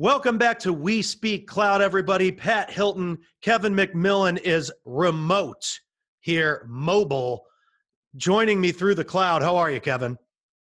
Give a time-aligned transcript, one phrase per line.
[0.00, 2.30] Welcome back to We Speak Cloud, everybody.
[2.30, 5.80] Pat Hilton, Kevin McMillan is remote
[6.20, 7.44] here, mobile,
[8.14, 9.42] joining me through the cloud.
[9.42, 10.16] How are you, Kevin?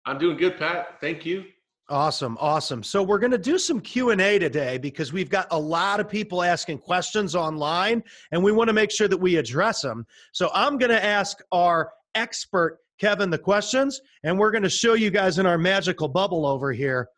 [0.06, 1.00] I'm doing good, Pat.
[1.02, 1.44] Thank you.
[1.90, 2.84] Awesome, awesome.
[2.84, 6.42] So we're going to do some Q&A today because we've got a lot of people
[6.42, 10.06] asking questions online and we want to make sure that we address them.
[10.32, 14.94] So I'm going to ask our expert Kevin the questions and we're going to show
[14.94, 17.10] you guys in our magical bubble over here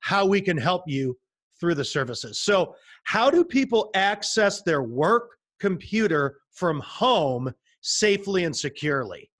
[0.00, 1.16] how we can help you
[1.58, 2.38] through the services.
[2.40, 9.30] So, how do people access their work computer from home safely and securely?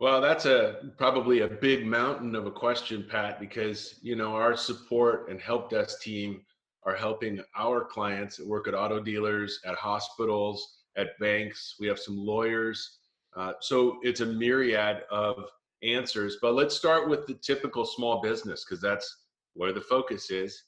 [0.00, 4.56] Well, that's a probably a big mountain of a question, Pat, because you know our
[4.56, 6.42] support and help desk team
[6.84, 11.76] are helping our clients that work at auto dealers, at hospitals, at banks.
[11.78, 12.98] We have some lawyers,
[13.36, 15.44] uh, so it's a myriad of
[15.82, 16.36] answers.
[16.40, 19.24] But let's start with the typical small business because that's
[19.54, 20.62] where the focus is.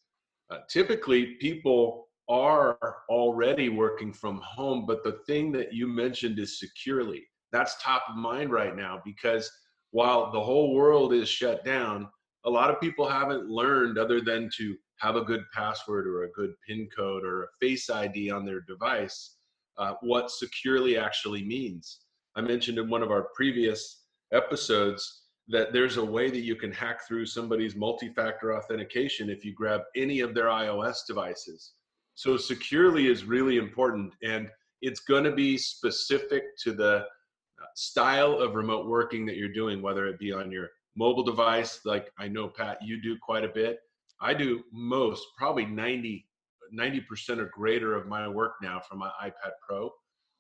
[0.51, 6.59] Uh, typically, people are already working from home, but the thing that you mentioned is
[6.59, 7.23] securely.
[7.53, 9.51] That's top of mind right now because
[9.91, 12.09] while the whole world is shut down,
[12.45, 16.33] a lot of people haven't learned other than to have a good password or a
[16.33, 19.37] good PIN code or a face ID on their device
[19.77, 22.01] uh, what securely actually means.
[22.37, 26.73] I mentioned in one of our previous episodes that there's a way that you can
[26.73, 31.73] hack through somebody's multi-factor authentication if you grab any of their iOS devices.
[32.15, 34.49] So securely is really important and
[34.81, 39.83] it's going to be specific to the uh, style of remote working that you're doing
[39.83, 43.49] whether it be on your mobile device like I know Pat you do quite a
[43.49, 43.81] bit.
[44.21, 46.27] I do most probably 90
[46.75, 49.91] 90% or greater of my work now from my iPad Pro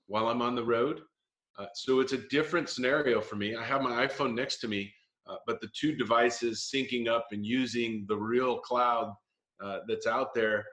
[0.06, 1.02] while I'm on the road
[1.58, 3.54] uh, so it's a different scenario for me.
[3.54, 4.92] I have my iPhone next to me,
[5.28, 9.14] uh, but the two devices syncing up and using the real cloud
[9.62, 10.64] uh, that's out there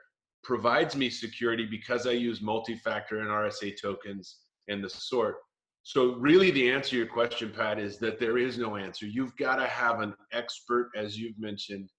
[0.42, 4.38] provides me security because I use multi-factor and RSA tokens
[4.68, 5.36] and the sort.
[5.84, 9.06] So really the answer to your question, Pat, is that there is no answer.
[9.06, 11.90] You've got to have an expert, as you've mentioned.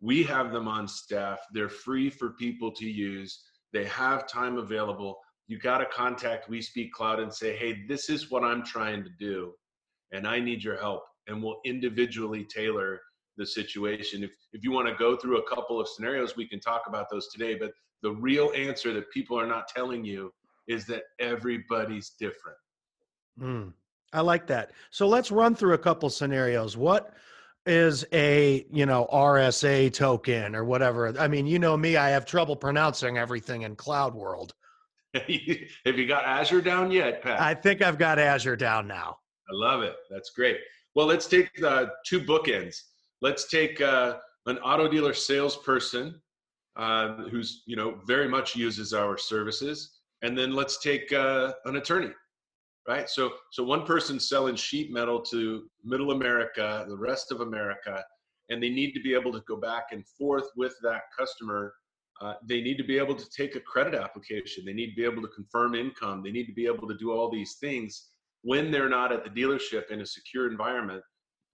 [0.00, 1.40] We have them on staff.
[1.52, 3.42] They're free for people to use.
[3.72, 5.18] They have time available
[5.50, 9.02] you got to contact We Speak Cloud and say, hey, this is what I'm trying
[9.02, 9.52] to do,
[10.12, 11.02] and I need your help.
[11.26, 13.00] And we'll individually tailor
[13.36, 14.22] the situation.
[14.22, 17.10] If, if you want to go through a couple of scenarios, we can talk about
[17.10, 17.56] those today.
[17.56, 20.32] But the real answer that people are not telling you
[20.68, 22.58] is that everybody's different.
[23.40, 23.72] Mm,
[24.12, 24.70] I like that.
[24.92, 26.76] So let's run through a couple scenarios.
[26.76, 27.12] What
[27.66, 31.12] is a you know RSA token or whatever?
[31.18, 34.54] I mean, you know me, I have trouble pronouncing everything in cloud world.
[35.14, 37.40] Have you got Azure down yet, Pat?
[37.40, 39.16] I think I've got Azure down now.
[39.50, 39.96] I love it.
[40.08, 40.58] That's great.
[40.94, 42.76] Well, let's take the two bookends.
[43.20, 46.20] Let's take uh, an auto dealer salesperson
[46.76, 51.76] uh, who's you know very much uses our services, and then let's take uh, an
[51.76, 52.12] attorney,
[52.86, 53.08] right?
[53.08, 58.04] So so one person selling sheet metal to Middle America, the rest of America,
[58.48, 61.74] and they need to be able to go back and forth with that customer
[62.20, 64.64] uh, they need to be able to take a credit application.
[64.64, 66.22] They need to be able to confirm income.
[66.22, 68.10] They need to be able to do all these things
[68.42, 71.02] when they're not at the dealership in a secure environment.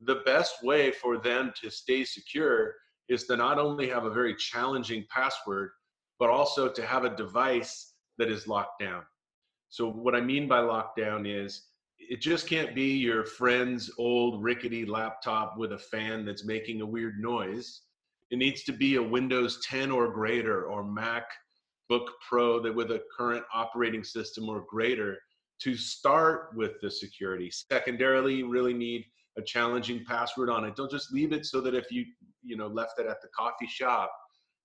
[0.00, 2.74] The best way for them to stay secure
[3.08, 5.70] is to not only have a very challenging password,
[6.18, 9.02] but also to have a device that is locked down.
[9.68, 11.68] So, what I mean by lockdown is
[11.98, 16.86] it just can't be your friend's old rickety laptop with a fan that's making a
[16.86, 17.82] weird noise
[18.30, 21.24] it needs to be a Windows 10 or greater or Mac
[21.88, 25.18] Book Pro that with a current operating system or greater
[25.62, 27.50] to start with the security.
[27.50, 29.04] Secondarily, you really need
[29.38, 30.74] a challenging password on it.
[30.76, 32.04] Don't just leave it so that if you
[32.42, 34.12] you know left it at the coffee shop,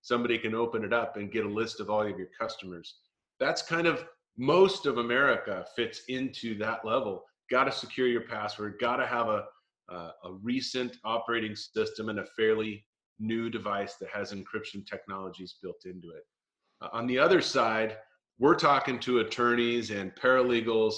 [0.02, 2.96] somebody can open it up and get a list of all of your customers.
[3.40, 4.06] That's kind of
[4.38, 7.24] most of America fits into that level.
[7.50, 8.76] Got to secure your password.
[8.80, 9.46] Got to have a
[9.92, 12.86] uh, a recent operating system and a fairly
[13.22, 16.24] new device that has encryption technologies built into it.
[16.82, 17.98] Uh, on the other side,
[18.40, 20.96] we're talking to attorneys and paralegals.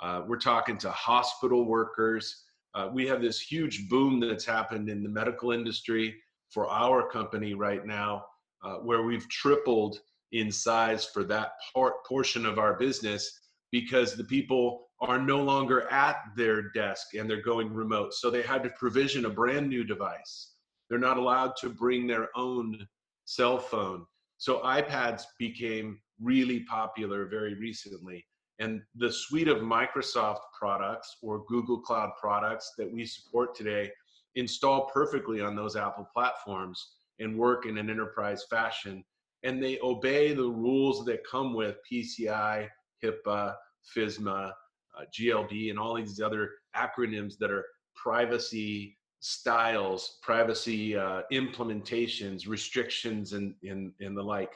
[0.00, 2.44] Uh, we're talking to hospital workers.
[2.74, 6.14] Uh, we have this huge boom that's happened in the medical industry
[6.50, 8.24] for our company right now,
[8.64, 9.98] uh, where we've tripled
[10.32, 13.40] in size for that part portion of our business
[13.70, 18.14] because the people are no longer at their desk and they're going remote.
[18.14, 20.52] So they had to provision a brand new device
[20.88, 22.86] they're not allowed to bring their own
[23.24, 24.04] cell phone.
[24.38, 28.24] So iPads became really popular very recently.
[28.58, 33.90] And the suite of Microsoft products or Google Cloud products that we support today
[34.34, 39.04] install perfectly on those Apple platforms and work in an enterprise fashion.
[39.42, 42.68] And they obey the rules that come with PCI,
[43.04, 43.54] HIPAA,
[43.94, 44.52] FISMA,
[44.98, 53.32] uh, GLB, and all these other acronyms that are privacy styles, privacy uh, implementations, restrictions,
[53.32, 54.52] and, and, and the like.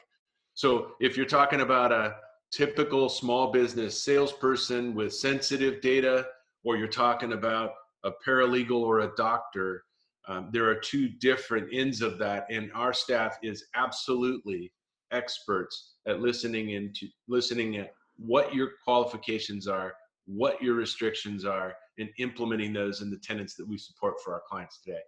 [0.53, 2.15] So if you're talking about a
[2.51, 6.27] typical small business salesperson with sensitive data,
[6.63, 7.71] or you're talking about
[8.03, 9.83] a paralegal or a doctor,
[10.27, 14.71] um, there are two different ends of that, and our staff is absolutely
[15.11, 19.93] experts at listening into listening at what your qualifications are,
[20.25, 24.41] what your restrictions are, and implementing those in the tenants that we support for our
[24.47, 25.01] clients today.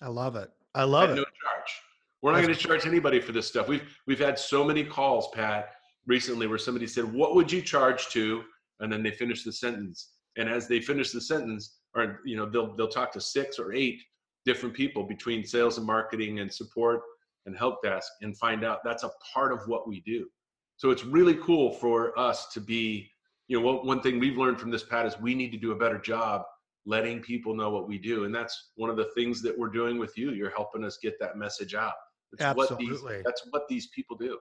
[0.00, 0.50] I love it.
[0.74, 1.14] I love it.
[1.14, 1.82] No charge.
[2.22, 3.68] We're not going to charge anybody for this stuff.
[3.68, 5.70] We've we've had so many calls, Pat,
[6.06, 8.44] recently where somebody said, "What would you charge to?"
[8.80, 10.12] and then they finish the sentence.
[10.36, 13.72] And as they finish the sentence, or you know, they'll they'll talk to six or
[13.72, 14.02] eight
[14.44, 17.00] different people between sales and marketing and support
[17.46, 20.28] and help desk and find out that's a part of what we do.
[20.76, 23.10] So it's really cool for us to be,
[23.48, 25.72] you know, what, one thing we've learned from this, Pat, is we need to do
[25.72, 26.42] a better job
[26.86, 28.24] letting people know what we do.
[28.24, 30.32] And that's one of the things that we're doing with you.
[30.32, 31.92] You're helping us get that message out.
[32.32, 32.86] It's Absolutely.
[32.86, 34.38] What these, that's what these people do.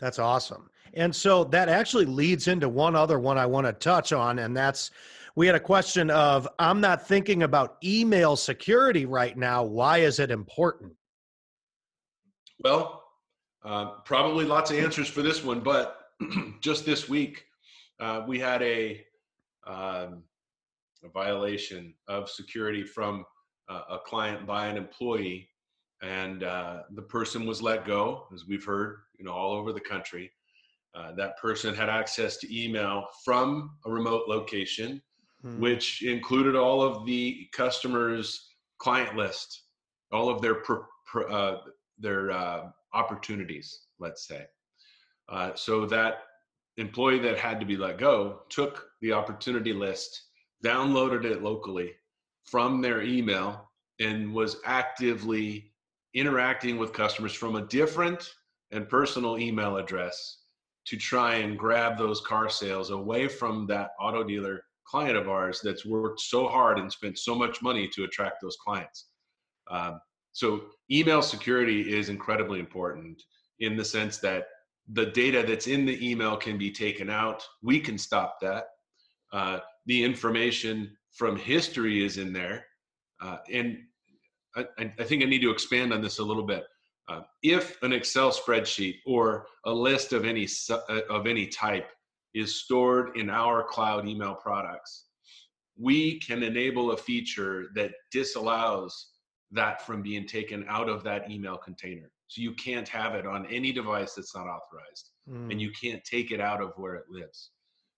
[0.00, 0.68] That's awesome.
[0.94, 4.56] And so that actually leads into one other one I want to touch on, and
[4.56, 4.90] that's
[5.36, 9.62] we had a question of I'm not thinking about email security right now.
[9.62, 10.92] Why is it important?
[12.62, 13.04] Well,
[13.64, 16.00] uh, probably lots of answers for this one, but
[16.60, 17.44] just this week
[18.00, 19.04] uh, we had a,
[19.66, 20.22] um,
[21.02, 23.24] a violation of security from
[23.68, 25.48] uh, a client by an employee
[26.04, 29.80] and uh, the person was let go, as we've heard, you know, all over the
[29.80, 30.30] country.
[30.94, 35.00] Uh, that person had access to email from a remote location,
[35.42, 35.58] hmm.
[35.58, 38.48] which included all of the customers'
[38.78, 39.62] client list,
[40.12, 40.62] all of their
[41.30, 41.56] uh,
[41.98, 44.44] their uh, opportunities, let's say.
[45.28, 46.18] Uh, so that
[46.76, 50.28] employee that had to be let go took the opportunity list,
[50.64, 51.92] downloaded it locally
[52.44, 55.72] from their email, and was actively
[56.14, 58.34] interacting with customers from a different
[58.72, 60.38] and personal email address
[60.86, 65.60] to try and grab those car sales away from that auto dealer client of ours
[65.62, 69.06] that's worked so hard and spent so much money to attract those clients.
[69.70, 70.00] Um,
[70.32, 73.22] so, email security is incredibly important
[73.60, 74.46] in the sense that
[74.92, 77.46] the data that's in the email can be taken out.
[77.62, 78.66] We can stop that.
[79.32, 82.66] Uh, the information from history is in there.
[83.20, 83.78] Uh, and
[84.56, 86.64] I, I, think I need to expand on this a little bit.
[87.08, 91.90] Uh, if an Excel spreadsheet or a list of any uh, of any type
[92.34, 95.06] is stored in our cloud email products,
[95.78, 99.08] we can enable a feature that disallows
[99.50, 102.10] that from being taken out of that email container.
[102.34, 105.52] So you can't have it on any device that's not authorized, mm.
[105.52, 107.52] and you can't take it out of where it lives.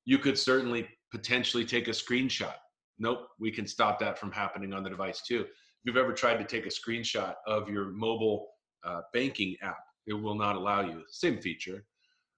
[0.05, 2.57] You could certainly potentially take a screenshot.
[2.99, 5.49] Nope, we can stop that from happening on the device too If
[5.85, 8.49] you've ever tried to take a screenshot of your mobile
[8.85, 11.03] uh, banking app, it will not allow you.
[11.09, 11.87] Same feature.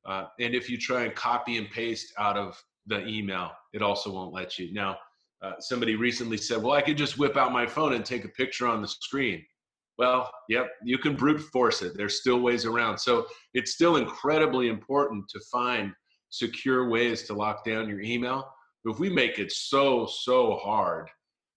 [0.06, 4.12] Uh, and if you try and copy and paste out of the email, it also
[4.12, 4.73] won't let you.
[4.73, 4.99] Now,
[5.43, 8.29] uh, somebody recently said, well, I could just whip out my phone and take a
[8.29, 9.45] picture on the screen.
[9.99, 11.97] Well, yep, you can brute force it.
[11.97, 12.99] There's still ways around.
[12.99, 15.93] So it's still incredibly important to find
[16.31, 18.49] secure ways to lock down your email.
[18.85, 21.09] If we make it so, so hard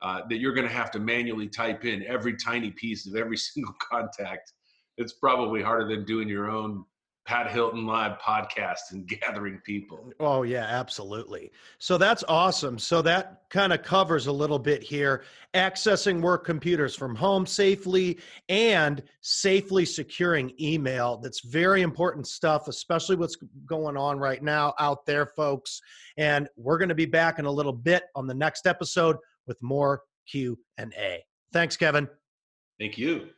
[0.02, 3.38] uh, that you're going to have to manually type in every tiny piece of every
[3.54, 4.52] single contact.
[4.98, 6.84] It's probably harder than doing your own
[7.26, 10.12] Pat Hilton live podcast and gathering people.
[10.20, 11.52] Oh, yeah, absolutely.
[11.78, 12.80] So that's awesome.
[12.80, 15.24] So that kind of covers a little bit here
[15.54, 21.18] accessing work computers from home safely and safely securing email.
[21.18, 25.82] That's very important stuff, especially what's going on right now out there, folks.
[26.18, 29.62] And we're going to be back in a little bit on the next episode with
[29.62, 31.24] more Q&A.
[31.54, 32.08] Thanks, Kevin.
[32.80, 33.30] Thank you.